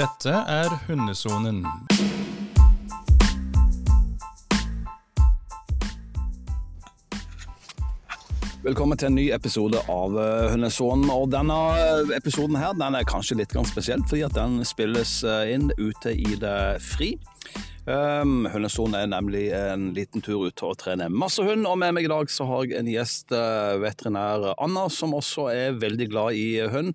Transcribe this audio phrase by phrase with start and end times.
[0.00, 1.58] Dette er Hundesonen.
[8.62, 11.10] Velkommen til en ny episode av eh, Hundesonen.
[11.12, 15.68] Og denne eh, episoden her, den er kanskje litt spesiell, fordi den spilles eh, inn
[15.76, 17.10] ute i det fri.
[17.90, 22.06] Um, Hundesonen er nemlig en liten tur ut og trene masse hund, og med meg
[22.06, 26.38] i dag så har jeg en gjest, uh, veterinær Anna, som også er veldig glad
[26.38, 26.92] i hund.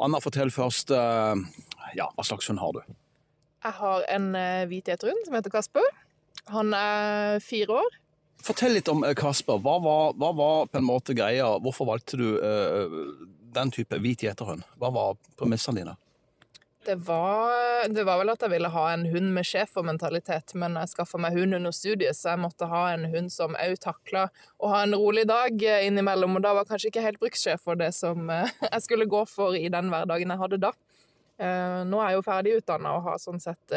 [0.00, 1.36] Anna, fortell først, uh,
[1.98, 2.80] ja, hva slags hund har du?
[3.66, 5.90] Jeg har en uh, hvit gjeterhund som heter Kasper.
[6.54, 7.98] Han er fire år.
[8.40, 9.60] Fortell litt om Kasper.
[9.60, 11.50] Hva var, hva var, på en måte greia?
[11.60, 12.28] Hvorfor valgte du
[13.52, 14.64] den type hvit gjeterhund?
[14.80, 15.98] Hva var premissene dine?
[16.84, 20.88] Det var, det var, vel at jeg ville ha en hund med schæfermentalitet, men jeg
[20.94, 24.22] skaffa meg hund under studiet, så jeg måtte ha en hund som òg takla
[24.56, 26.38] å ha en rolig dag innimellom.
[26.38, 28.32] Og da var kanskje ikke helt brukssjef det som
[28.72, 30.72] jeg skulle gå for i den hverdagen jeg hadde da.
[31.84, 33.76] Nå er jeg jo ferdig utdanna og har sånn sett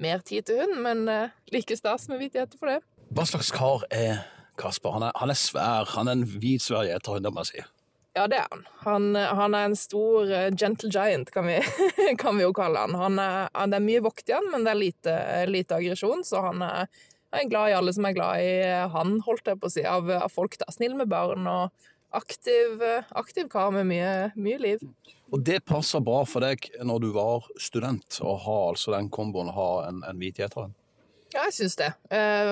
[0.00, 1.04] mer tid til hund, men
[1.52, 2.80] like stas med hvit for det.
[3.12, 4.24] Hva slags kar er
[4.58, 4.96] Kasper?
[4.96, 7.72] Han er, han er svær, han er en hvit, svær gjeterhund, må jeg si.
[8.16, 8.64] Ja, det er han.
[8.84, 9.14] han.
[9.14, 9.54] han.
[9.54, 11.58] er en stor uh, gentle giant, kan vi,
[12.22, 12.96] kan vi, jo kalle han.
[12.98, 15.18] han er, det er mye vokt i han, men det er lite,
[15.50, 16.88] lite aggresjon, så han er,
[17.34, 18.56] er, glad i alle som er glad i
[18.94, 20.58] han, holdt jeg på å si, av, av folk.
[20.60, 20.70] da.
[20.74, 22.82] Snill med barn og aktiv,
[23.20, 24.82] aktiv kar med mye, mye, liv.
[25.28, 29.52] Og det passer bra for deg når du var student, å ha altså den komboen,
[29.52, 30.72] å ha en, en hvit gjeter?
[31.34, 31.90] Ja, jeg syns det.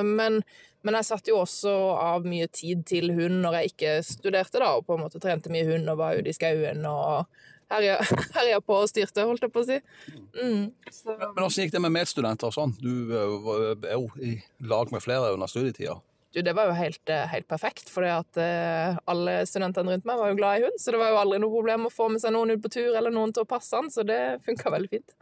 [0.04, 0.42] Men
[0.86, 4.72] men jeg satte jo også av mye tid til hund når jeg ikke studerte, da,
[4.78, 7.26] og på en måte trente mye hund og var ute i skauen og
[7.72, 7.98] herja,
[8.38, 9.78] herja på og styrte, holdt jeg på å si.
[10.38, 12.76] Mm, Men hvordan gikk det med medstudenter og sånn?
[12.78, 14.36] Du er jo i
[14.70, 15.98] lag med flere under studietida.
[16.36, 20.58] Du, det var jo helt, helt perfekt, for alle studentene rundt meg var jo glad
[20.60, 22.64] i hund, så det var jo aldri noe problem å få med seg noen ut
[22.64, 25.16] på tur eller noen til å passe han, så det funka veldig fint.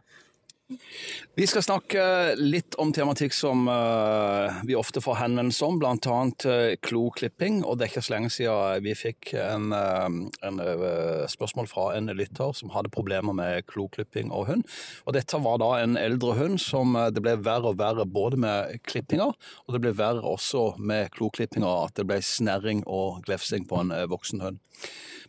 [1.35, 2.03] Vi skal snakke
[2.39, 6.15] litt om tematikk som uh, vi ofte får henvendelse om, bl.a.
[6.41, 7.59] Uh, kloklipping.
[7.61, 10.07] Og det er ikke så lenge siden vi fikk en, uh,
[10.47, 10.61] en
[11.29, 14.65] spørsmål fra en lytter som hadde problemer med kloklipping og hund.
[15.05, 18.81] Og dette var da en eldre hund som det ble verre og verre både med
[18.89, 23.83] klippinga, og det ble verre også med kloklippinga, at det ble snerring og glefsing på
[23.83, 24.57] en voksen hund.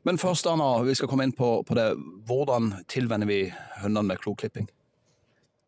[0.06, 1.90] Men først, Anna, vi skal komme inn på, på det.
[2.30, 3.42] Hvordan tilvenner vi
[3.82, 4.70] hundene med kloklipping?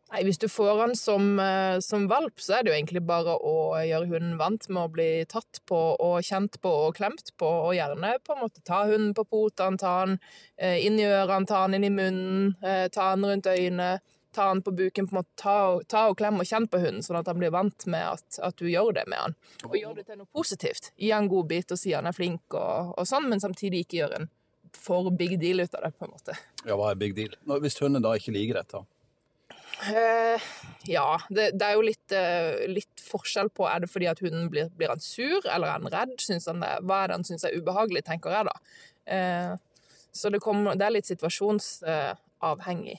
[0.09, 1.37] Nei, Hvis du får han som,
[1.85, 5.09] som, valp, så er det jo egentlig bare å gjøre hunden vant med å bli
[5.29, 9.13] tatt på og kjent på og klemt på, og gjerne på en måte ta hunden
[9.13, 10.17] på potene, ta han
[10.57, 12.55] inn i ørene, ta han inn i munnen,
[12.89, 13.99] ta han rundt øynene,
[14.31, 15.55] ta han på buken, på en måte ta,
[15.89, 18.57] ta og klemme og kjenne på hunden, sånn at han blir vant med at, at,
[18.59, 19.37] du gjør det med han.
[19.67, 20.91] Og gjør det til noe positivt.
[20.97, 24.21] Gi han godbit og si han er flink og, og sånn, men samtidig ikke gjøre
[24.21, 24.29] en
[24.77, 26.37] for big deal ut av det, på en måte.
[26.61, 27.33] Ja, hva er big deal?
[27.63, 28.83] Hvis hunden da ikke liker dette?
[29.79, 30.41] Uh,
[30.91, 34.49] ja, det, det, er jo litt, uh, litt, forskjell på Er det fordi at hunden
[34.51, 36.17] blir, blir han sur, eller er han redd?
[36.19, 38.55] Han det, hva er det han syns er ubehagelig, tenker jeg da.
[39.07, 42.97] Uh, så det, kom, det, er litt situasjonsavhengig.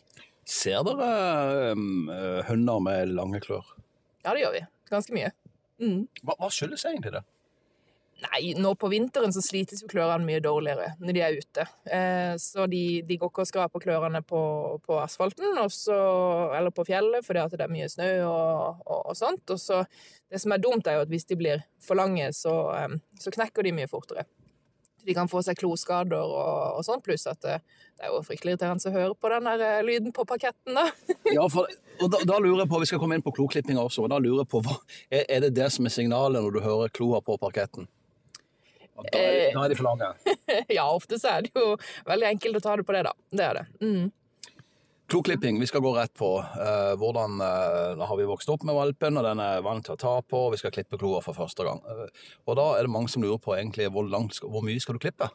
[0.49, 2.09] Ser dere um,
[2.49, 3.67] hunder med lange klør?
[4.25, 4.65] Ja, det gjør vi.
[4.91, 5.35] Ganske mye.
[5.83, 6.07] Mm.
[6.25, 7.23] Hva, hva skyldes egentlig det?
[8.21, 11.65] Nei, nå på vinteren så slites jo klørne mye dårligere når de er ute.
[11.89, 14.41] Eh, så de, de, går ikke og skraper klørne på,
[14.85, 15.97] på asfalten også,
[16.59, 19.45] eller på fjellet fordi det er mye snø og, og, og, sånt.
[19.55, 19.85] Og så
[20.31, 23.33] Det som er dumt, er jo at hvis de blir for lange, så, eh, så
[23.35, 24.27] knekker de mye fortere.
[25.01, 27.55] De kan få seg kloskader og, og sånn, pluss at det,
[27.97, 30.91] det, er jo fryktelig irriterende å høre på den der eh, lyden på parketten, da.
[31.39, 34.05] ja, for, og da, da, lurer jeg på, Vi skal komme inn på kloklippinga også.
[34.05, 34.77] og da lurer jeg på, hva,
[35.09, 37.89] er, er det det som er signalet når du hører kloa på parketten?
[39.01, 40.09] Da er, da er de for lange?
[40.79, 41.77] ja, ofte så er det jo
[42.09, 43.15] veldig enkelt å ta det på det, da.
[43.33, 43.67] Det er det.
[43.85, 44.09] Mm.
[45.11, 46.39] Kloklipping, vi skal gå rett på.
[46.39, 49.99] Uh, hvordan uh, har vi vokst opp med valpen, og den er vant til å
[49.99, 50.45] ta på.
[50.47, 51.81] og Vi skal klippe kloa for første gang.
[51.83, 52.07] Uh,
[52.47, 55.03] og da er det mange som lurer på egentlig hvor, langt, hvor mye skal du
[55.03, 55.27] klippe?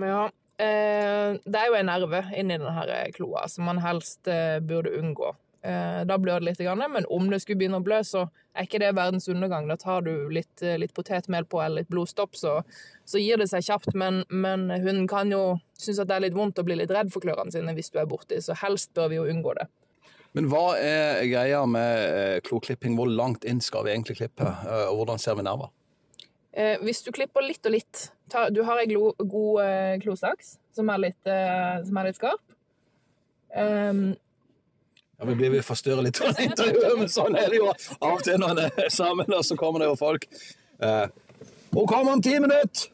[0.00, 4.24] Ja, det er jo en nerve inni denne kloa som man helst
[4.64, 5.34] burde unngå.
[5.66, 8.78] Eh, da blør det litt, men om det skulle begynne å blø, så er ikke
[8.78, 9.66] det verdens undergang.
[9.66, 12.60] Da tar du litt, eh, litt potetmel på eller litt blodstopp, så,
[13.04, 13.94] så gir det seg kjapt.
[13.98, 17.10] Men, men hunden kan jo synes at det er litt vondt og bli litt redd
[17.10, 19.66] for klørne sine hvis du er borti, så helst bør vi jo unngå det.
[20.38, 22.94] Men hva er greia med eh, kloklipping?
[22.98, 24.46] Hvor langt inn skal vi egentlig klippe,
[24.90, 25.72] og hvordan ser vi nerver?
[26.80, 31.18] Hvis du klipper litt og litt ta, Du har ei god klosaks som er litt,
[31.26, 32.40] som er litt skarp.
[33.52, 34.14] Um,
[35.18, 38.38] ja, Vi blir forstyrret litt av intervjuet, men sånn er det jo av og til
[38.42, 40.26] når en er sammen, og så kommer det jo folk.
[40.82, 41.06] Eh,
[41.72, 42.90] Hun kommer om ti minutter!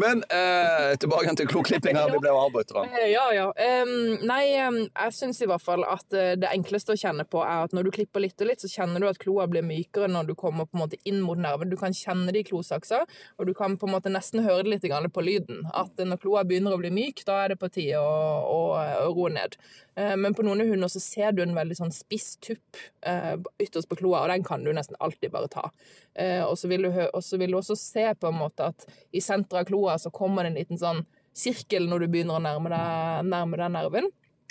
[0.00, 2.06] Men eh, tilbake til kloklippinga.
[2.12, 2.72] Vi ble avbrutt.
[2.84, 3.46] Eh, Ja, ja.
[3.84, 7.66] Um, nei, jeg syns i hvert fall at eh, det enkleste å kjenne på er
[7.66, 10.30] at når du klipper litt og litt, så kjenner du at kloa blir mykere når
[10.30, 11.70] du kommer på en måte inn mot nerven.
[11.70, 13.04] Du kan kjenne det i klosaksa,
[13.38, 15.64] og du kan på en måte nesten høre det litt på lyden.
[15.74, 18.14] At når kloa begynner å bli myk, da er det på tide å,
[18.50, 18.60] å,
[19.06, 19.58] å roe ned.
[19.96, 22.76] Eh, Men på noen hunder så ser du en veldig sånn spiss tupp
[23.06, 25.70] eh, ytterst på kloa, og den kan du nesten alltid bare ta.
[26.14, 29.70] Eh, Og så vil vil du også se på en måte at i senteret av
[29.70, 31.04] kloa så kommer det en liten sånn
[31.34, 34.10] sirkel når du begynner å nærme deg, nærme deg nerven.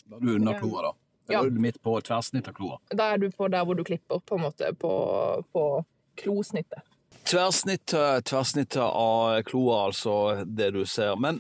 [0.09, 0.91] Da er du under kloa, da.
[1.27, 1.39] Da Ja.
[1.45, 2.77] er du midt på tverrsnitt av kloa.
[2.91, 5.85] Da er du på der hvor du klipper, på en måte, på, på
[6.17, 6.81] klosnittet.
[7.23, 11.15] Tverrsnittet, tverrsnittet av kloa, altså det du ser.
[11.15, 11.39] Men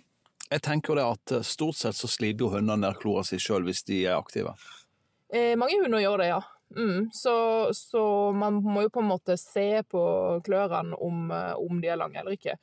[0.53, 3.65] jeg tenker det at eh, stort sett så sliter jo hundene ned kloa si sjøl
[3.67, 4.53] hvis de er aktive.
[5.33, 6.41] Eh, mange hunder gjør det, ja.
[6.77, 7.35] Mm, så,
[7.73, 10.03] så man må jo på en måte se på
[10.45, 12.57] klørne om, eh, om de er lange eller ikke.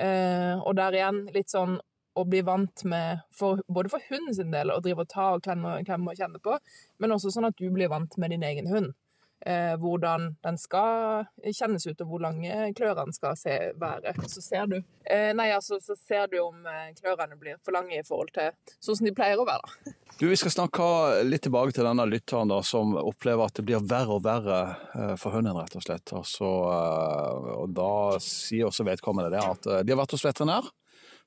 [0.00, 1.78] Eh, og der igjen litt sånn
[2.18, 5.44] å bli vant med, for, både for hunden sin del, å drive og ta og
[5.44, 6.56] klemme, klemme og kjenne på,
[7.00, 8.92] men også sånn at du blir vant med din egen hund.
[9.40, 14.12] Eh, hvordan den skal kjennes ut, og hvor lange klørne skal se, være.
[14.28, 17.96] Så ser du eh, Nei, altså, så ser du om eh, klørne blir for lange
[17.96, 19.64] i forhold til sånn som de pleier å være.
[19.64, 19.94] da.
[20.20, 20.84] Du, Vi skal snakke
[21.24, 24.58] litt tilbake til denne lytteren da, som opplever at det blir verre og verre
[24.92, 26.12] eh, for hunden, rett og slett.
[26.12, 30.68] Altså, eh, og da sier også vedkommende det at eh, de har vært hos veterinær,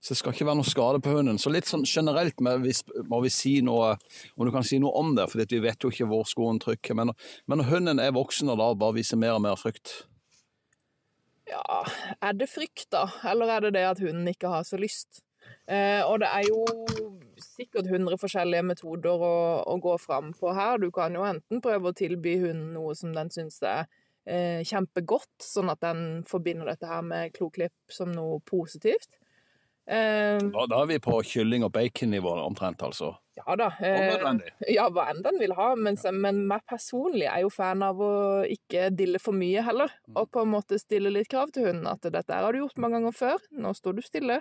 [0.03, 1.37] så det skal ikke være noe skade på hunden.
[1.39, 3.93] Så litt sånn generelt må vi si noe,
[4.35, 6.97] om du kan si noe om det, for vi vet jo ikke hvor skoen trykker.
[6.99, 7.13] Men,
[7.47, 10.01] men hunden er voksen og da bare viser mer og mer frykt,
[11.47, 11.83] Ja,
[12.23, 13.05] er det frykt, da?
[13.31, 15.23] Eller er det det at hunden ikke har så lyst?
[15.71, 16.63] Eh, og det er jo
[17.39, 19.35] sikkert 100 forskjellige metoder å,
[19.71, 20.79] å gå fram på her.
[20.83, 23.85] Du kan jo enten prøve å tilby hunden noe som den syns er
[24.27, 29.22] eh, kjempegodt, sånn at den forbinder dette her med kloklipp som noe positivt.
[29.83, 33.11] Eh, da, da er vi på kylling- og bacon-nivå omtrent, altså.
[33.35, 33.67] ja da.
[33.83, 34.13] Eh.
[34.71, 36.13] Ja, hva enn den vil ha, men, ja.
[36.15, 38.13] men meg personlig er jo fan av å
[38.47, 39.91] ikke dille for mye heller.
[40.15, 41.89] Og på en måte stille litt krav til hunden.
[41.89, 44.39] At dette har du gjort mange ganger før, nå står du stille.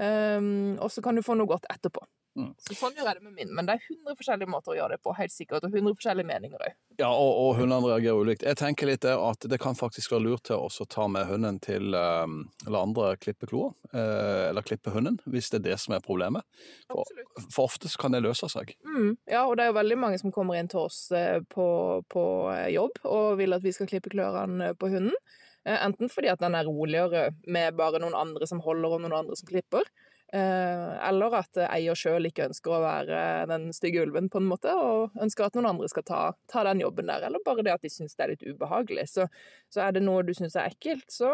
[0.00, 2.06] Ehm, og så kan du få noe godt etterpå.
[2.38, 2.52] Mm.
[2.62, 3.52] Så sånn gjør jeg det med min.
[3.56, 5.66] Men det er 100 forskjellige måter å gjøre det på, helt sikkert.
[5.66, 6.76] Og 100 forskjellige meninger òg.
[7.00, 8.44] Ja, og, og hundene reagerer ulikt.
[8.46, 11.58] Jeg tenker litt det at det kan faktisk være lurt til å ta med hunden
[11.64, 15.96] til um, eller andre klippe kloa, uh, eller klippe hunden, hvis det er det som
[15.96, 16.46] er problemet.
[16.90, 17.08] For,
[17.48, 18.74] for ofte kan det løse seg.
[18.86, 21.68] Mm, ja, og det er jo veldig mange som kommer inn til oss eh, på,
[22.10, 25.16] på eh, jobb og vil at vi skal klippe klørne på hunden.
[25.64, 29.18] Eh, Enten fordi at den er roligere med bare noen andre som holder og noen
[29.22, 29.86] andre som klipper.
[30.32, 34.74] Eh, Eller at eier sjøl ikke ønsker å være den stygge ulven, på en måte,
[34.74, 37.26] og ønsker at noen andre skal ta, ta den jobben der.
[37.28, 39.08] Eller bare det at de syns det er litt ubehagelig.
[39.14, 39.26] Så,
[39.72, 41.30] så er det noe du syns er ekkelt, så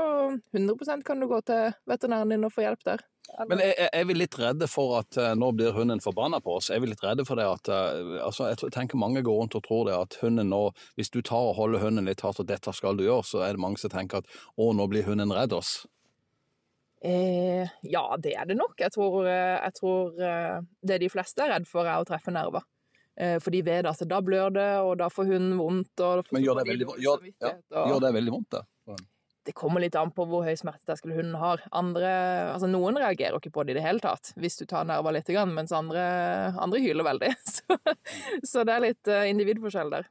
[0.56, 3.04] 100% kan du gå til veterinæren din og få hjelp der.
[3.48, 6.70] Men er, er vi litt redde for at eh, nå blir hunden forbanna på oss?
[6.70, 9.64] Er vi litt redde for det at eh, altså, Jeg tenker mange går rundt og
[9.66, 10.62] tror det at hunden nå
[10.99, 13.56] Hvis du tar og holder hunden litt hardt og dette skal du gjøre, så er
[13.56, 15.81] det mange som tenker at å, nå blir hunden redd oss.
[17.06, 18.75] Eh, ja, det er det nok.
[18.82, 22.35] Jeg tror, eh, jeg tror eh, det de fleste er redd for, er å treffe
[22.35, 22.64] nerver.
[23.17, 26.03] Eh, for de vet at da blør det, og da får hunden vondt.
[26.03, 27.53] Og Men gjør det veldig, gjør, ja,
[27.93, 28.64] gjør det veldig vondt, det?
[29.47, 31.61] Det kommer litt an på hvor høy smerteterskel hunden har.
[31.70, 32.08] Andre,
[32.50, 35.31] altså Noen reagerer ikke på det i det hele tatt, hvis du tar nerver litt,
[35.31, 36.02] grann, mens andre,
[36.59, 37.31] andre hyler veldig.
[37.55, 37.79] Så,
[38.43, 40.11] så det er litt eh, individforskjell der.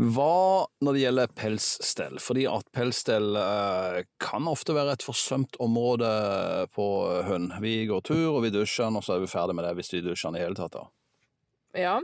[0.00, 2.16] Hva når det gjelder pelsstell?
[2.22, 6.08] Fordi at pelsstell eh, kan ofte være et forsømt område
[6.76, 6.88] på
[7.28, 7.52] hund.
[7.64, 9.92] Vi går tur, og vi dusjer den, og så er vi ferdig med det hvis
[9.94, 10.78] vi dusjer den i hele tatt.
[10.78, 10.88] da.
[11.78, 12.00] Ja.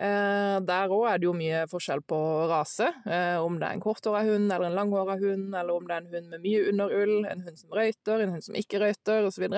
[0.00, 2.18] Eh, der òg er det jo mye forskjell på
[2.50, 2.88] rase.
[3.04, 6.04] Eh, om det er en korthåra hund eller en langhåra hund, eller om det er
[6.04, 9.50] en hund med mye underull, en hund som røyter, en hund som ikke røyter, osv.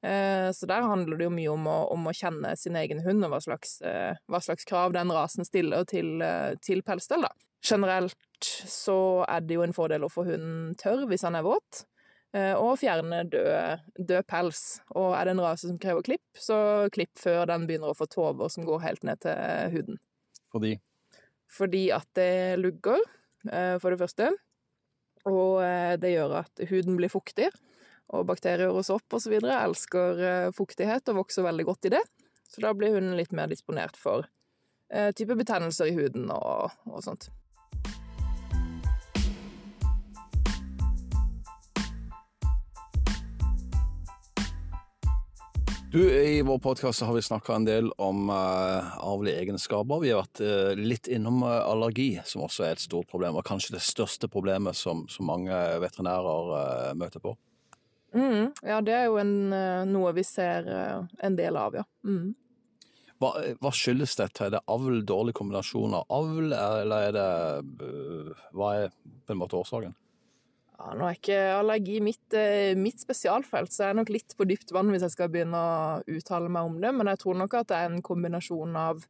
[0.00, 3.02] Så, eh, så der handler det jo mye om å, om å kjenne sin egen
[3.04, 7.22] hund, og hva slags, eh, hva slags krav den rasen stiller til, eh, til pelsstell.
[7.22, 7.30] da.
[7.62, 11.84] Generelt så er det jo en fordel å få hunden tørr hvis han er våt.
[12.32, 14.80] Og fjerne død, død pels.
[14.94, 18.06] Og er det en rase som krever klipp, så klipp før den begynner å få
[18.06, 19.34] tover som går helt ned til
[19.74, 19.98] huden.
[20.54, 20.78] Fordi
[21.50, 23.02] Fordi at det lugger,
[23.82, 24.30] for det første.
[25.26, 25.58] Og
[25.98, 27.50] det gjør at huden blir fuktig.
[28.10, 29.36] Og bakterier og sopp osv.
[29.38, 32.04] elsker eh, fuktighet og vokser veldig godt i det.
[32.50, 34.26] Så da blir hunden litt mer disponert for
[34.90, 37.30] eh, type betennelser i huden og, og sånt.
[45.90, 49.98] Du, I vår podkast har vi snakka en del om uh, arvelige egenskaper.
[50.04, 53.42] Vi har vært uh, litt innom uh, allergi, som også er et stort problem, og
[53.48, 55.50] kanskje det største problemet som, som mange
[55.82, 57.34] veterinærer møter på.
[58.12, 61.84] Mm, ja, det er jo en, eh, noe vi ser eh, en del av, ja.
[62.06, 62.32] Mm.
[63.20, 64.46] Hva, hva, skyldes dette?
[64.46, 67.24] Er det avl, dårlig kombinasjon av avl, eller er det
[68.56, 69.92] Hva er på en måte årsaken?
[70.78, 72.36] Ja, nå er ikke allergi mitt,
[72.80, 75.98] mitt, spesialfelt, så jeg er nok litt på dypt vann hvis jeg skal begynne å
[76.08, 76.94] uttale meg om det.
[76.96, 79.04] Men jeg tror nok at det er en kombinasjon av,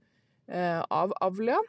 [0.50, 1.60] av avl, ja.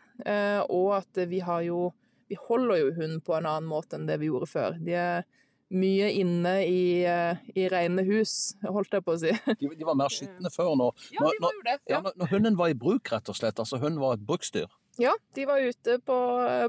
[0.65, 1.91] Og at vi har jo
[2.31, 4.81] Vi holder jo hund på en annen måte enn det vi gjorde før.
[4.81, 5.25] De er
[5.71, 9.31] mye inne i, eh, i rene hus, holdt jeg på å si.
[9.61, 10.91] De, de var mer skitne før nå.
[11.15, 11.77] Ja, de var jo det.
[11.87, 11.97] Ja.
[11.97, 13.59] Ja, når, når hunden var i bruk, rett og slett.
[13.61, 14.69] Altså hunden var et bruksdyr.
[14.99, 16.17] Ja, de var ute på,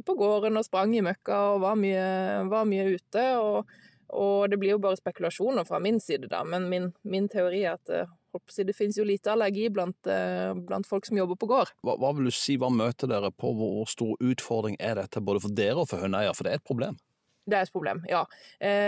[0.07, 2.05] på gården og sprang i møkka og var mye,
[2.51, 3.25] var mye ute.
[3.43, 3.73] Og,
[4.13, 6.45] og, det blir jo bare spekulasjoner fra min side, da.
[6.47, 8.13] Men min, min teori er at eh,
[8.53, 11.75] si, det finnes jo lite allergi blant, eh, blant, folk som jobber på gård.
[11.83, 13.51] Hva, hva vil du si, hva møter dere på?
[13.59, 16.37] Hvor stor utfordring er dette både for dere og for hundeeier?
[16.39, 17.01] For det er et problem.
[17.43, 18.21] Det er et problem, ja.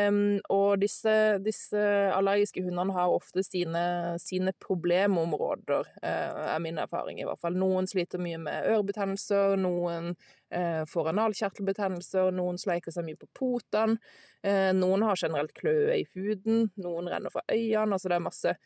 [0.09, 1.11] Um, og disse,
[1.43, 1.81] disse,
[2.15, 7.59] allergiske hundene har ofte sine, sine problemområder, uh, er min erfaring i hvert fall.
[7.59, 13.99] Noen sliter mye med ørebetennelser, noen uh, får analkjertelbetennelser, noen sleiker seg mye på potene,
[14.47, 17.99] uh, noen har generelt kløe i huden, noen renner fra øynene.
[17.99, 18.57] Altså det er masse,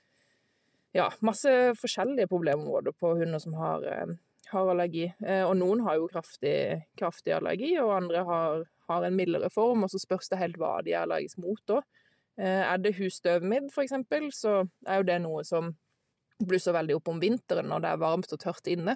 [1.00, 3.88] ja, masse forskjellige problemområder på hunder som har,
[4.52, 5.06] har allergi.
[5.46, 9.92] og noen har jo kraftig, kraftig allergi, og andre har har en mildere form, og
[9.92, 11.82] så spørs det helt hva de er allergisk mot da.
[12.38, 15.72] Eh, er det husstøvmidd, eksempel, så er jo det noe som
[16.38, 18.94] blusser veldig opp om vinteren når det er varmt og tørt inne.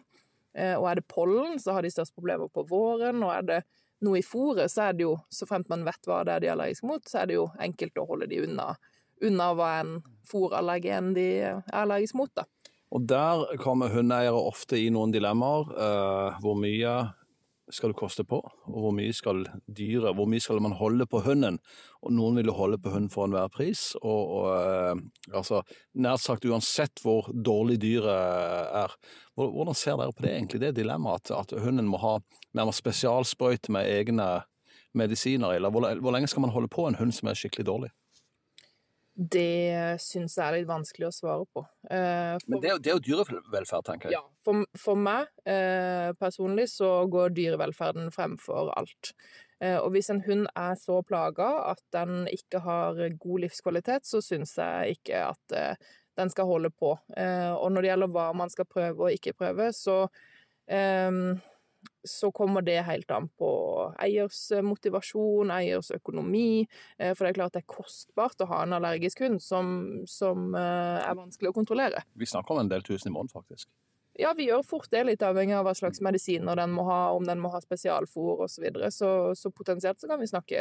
[0.54, 3.22] Eh, og er det pollen, så har de størst problemer på våren.
[3.24, 3.60] Og er det
[4.06, 6.50] noe i fôret, så er det jo, så fremt man vet hva det er de
[6.50, 8.72] er allergiske mot, så er det jo enkelt å holde de unna,
[9.22, 9.96] unna hva en
[10.28, 12.46] fôrallergen de er allergisk mot, da.
[12.92, 15.70] Og der kommer hundeeiere ofte i noen dilemmaer.
[15.72, 16.90] Uh, hvor mye
[17.72, 21.22] skal det koste på, og hvor mye skal dyret, hvor mye skal man holde på
[21.24, 21.58] hunden?
[22.02, 23.92] Og noen vil jo holde på hunden for enhver pris.
[24.02, 25.02] Og, og eh,
[25.32, 25.62] altså,
[25.94, 28.12] nær sagt uansett hvor dårlig dyret
[28.82, 28.96] er.
[29.38, 32.18] Hvordan ser dere på det egentlig, det dilemmaet at, at hunden må ha
[32.58, 34.28] nærmest spesialsprøyte med egne
[34.98, 35.56] medisiner?
[35.56, 37.92] Eller hvor, hvor lenge skal man holde på en hund som er skikkelig dårlig?
[39.12, 41.64] Det syns jeg er litt vanskelig å svare på.
[41.90, 44.18] Eh, for, Men det er, jo, det er, jo, dyrevelferd, tenker jeg.
[44.18, 44.24] Ja.
[44.46, 49.12] For, for meg eh, personlig så går dyrevelferden fremfor alt.
[49.60, 54.22] Eh, og hvis en hund er så plaga at den ikke har god livskvalitet, så
[54.24, 55.58] syns jeg ikke at
[56.18, 56.92] den skal holde på.
[57.16, 60.04] Eh, og når det gjelder hva man skal prøve og ikke prøve, så
[60.68, 61.10] eh,
[62.04, 63.50] så kommer det helt an på
[64.02, 66.66] eiers motivasjon, eiers økonomi.
[66.98, 70.52] Eh, for det er klart det er kostbart å ha en allergisk hund som, som
[70.58, 72.02] eh, er vanskelig å kontrollere.
[72.18, 73.70] Vi snakker om en del tusen i måneden, faktisk.
[74.20, 77.24] Ja, vi gjør fort det, litt avhengig av hva slags medisiner den må ha, om
[77.24, 78.56] den må ha spesialfôr osv.
[78.58, 78.90] Så, videre.
[78.92, 80.60] så Så potensielt så kan vi snakke,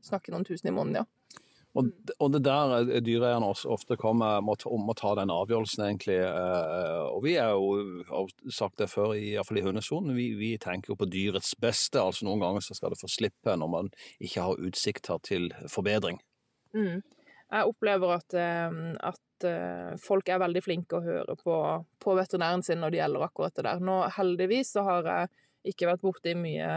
[0.00, 1.40] snakke noen tusen i måneden, ja.
[1.72, 1.88] Og,
[2.18, 6.18] og, det der eh, dyreeierne ofte kommer må, må ta den avgjørelsen, egentlig.
[6.20, 10.92] Eh, og vi er jo, har sagt det før, i, i hundesonen, vi, vi, tenker
[10.92, 12.00] jo på dyrets beste.
[12.00, 16.20] altså Noen ganger så skal det få slippe når man ikke har utsikter til forbedring.
[16.76, 17.00] Mm.
[17.52, 19.20] Jeg opplever at, eh, at,
[19.98, 21.54] folk er veldig flinke å høre på,
[21.98, 23.80] på, veterinæren sin når det gjelder akkurat det der.
[23.82, 25.32] Nå heldigvis så har jeg
[25.72, 26.68] ikke vært borti mye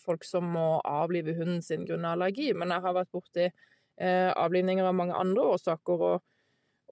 [0.00, 3.66] folk som må avlive hunden sin grunnet allergi, men jeg har vært borti eh,
[4.00, 6.04] avlivninger av mange andre årsaker.
[6.10, 6.22] Og,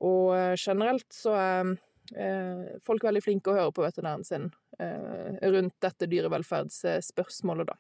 [0.04, 1.70] og eh, generelt så er
[2.16, 4.50] eh, folk veldig flinke å høre på veterinæren sin
[4.80, 7.78] eh, rundt dette dyrevelferdsspørsmålet, da.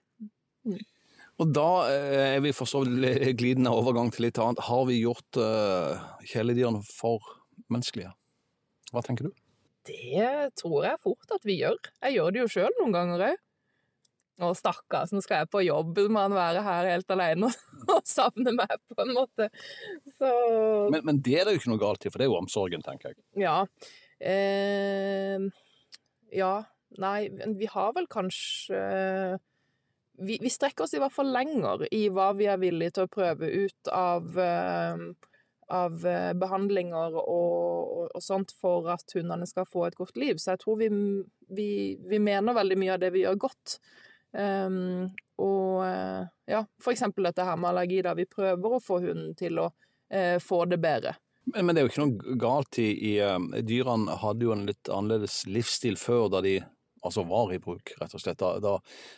[0.68, 0.78] Mm.
[1.38, 4.64] Og da eh, er vi for så vidt glidende overgang til litt annet.
[4.66, 5.38] Har vi gjort
[6.28, 7.36] kjæledyrene for
[7.68, 8.14] menneskelige?
[8.92, 9.36] Hva tenker du?
[9.88, 11.78] Det tror jeg fort at vi gjør.
[12.04, 13.44] Jeg gjør det jo sjøl noen ganger òg.
[14.38, 17.48] Å, stakkars, nå skal jeg på jobb, må han være her helt alene
[17.94, 19.48] og savne meg, på en måte.
[20.14, 20.30] Så
[20.94, 22.84] men, men, det er det jo ikke noe galt i, for det er jo omsorgen,
[22.86, 23.18] tenker jeg.
[23.42, 23.58] Ja.
[24.22, 25.48] Eh,
[26.38, 26.54] ja.
[26.98, 27.28] Nei,
[27.58, 28.78] vi har vel kanskje
[30.18, 33.12] vi, vi, strekker oss i hvert fall lenger i hva vi er villige til å
[33.12, 35.04] prøve ut av, uh,
[35.74, 40.40] av uh, behandlinger og, og, og, sånt for at hundene skal få et godt liv.
[40.40, 40.90] Så jeg tror vi,
[41.54, 41.70] vi,
[42.08, 43.78] vi mener veldig mye av det vi gjør godt.
[44.32, 45.08] Um,
[45.40, 49.60] og uh, ja, eksempel dette her med allergi, da vi prøver å få hunden til
[49.62, 51.14] å uh, få det bedre.
[51.48, 54.66] Men, men, det er jo ikke noe galt i, i uh, Dyrene hadde jo en
[54.68, 56.58] litt annerledes livsstil før, da de
[57.02, 58.38] altså var i bruk, rett og slett.
[58.40, 58.74] Da, da,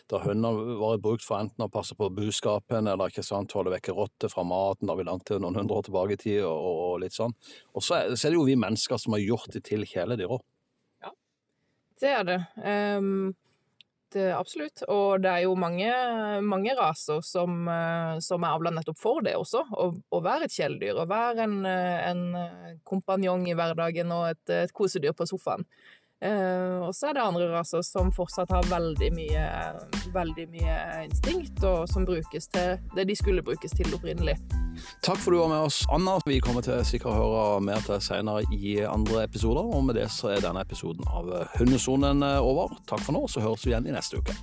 [0.09, 3.73] da høner var i bruk for enten å passe på buskapen eller ikke sant, holde
[3.73, 6.95] vekk rotter fra maten, da vi langt noen hundre år tilbake i tid, og, og,
[7.03, 7.35] litt sånn.
[7.75, 10.35] Og så er, så er, det jo vi mennesker som har gjort det til kjæledyr
[10.37, 10.43] òg.
[11.01, 11.13] Ja,
[12.03, 12.41] det er det.
[12.61, 13.31] Um,
[14.15, 14.83] absolutt.
[14.91, 15.91] Og det er jo mange,
[16.45, 19.63] mange raser som, eh, som er avla nettopp for det også.
[19.71, 20.99] Å være et kjæledyr.
[21.01, 25.65] Å være en, eh, en kompanjong i hverdagen og et, et kosedyr på sofaen.
[26.21, 29.45] Uh, og så er det andre raser som fortsatt har veldig mye,
[30.13, 30.75] veldig mye
[31.07, 34.37] instinkt, og som brukes til det de skulle brukes til opprinnelig.
[35.01, 36.19] Takk for du var med oss, Anna.
[36.25, 39.65] Vi kommer til sikkert å høre mer til senere i andre episoder.
[39.65, 42.73] Og med det så er denne episoden av Hundesonen over.
[42.89, 44.37] Takk for nå, så høres vi igjen i neste uke.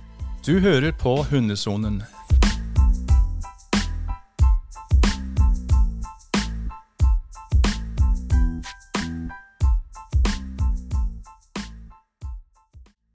[0.45, 2.01] Du hører på Hundesonen